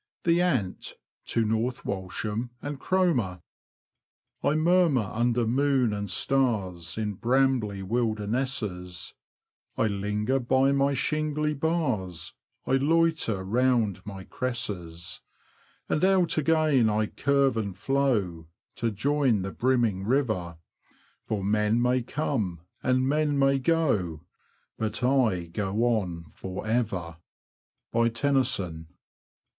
[0.23, 0.93] THE ANT,
[1.27, 3.43] TO NORTH WALSHAM AND CROMER.
[4.43, 9.13] I murmur under moon and stars In brambly wildernesses;
[9.77, 12.33] I linger by my shingly bars;
[12.65, 15.21] I loiter round my cresses;
[15.87, 18.47] And out again I curve and flow,
[18.77, 20.57] To join the brimming river:
[21.27, 24.21] For men may come, and men may go,
[24.79, 27.17] But I go on for ever.—
[28.15, 28.87] Tennyson.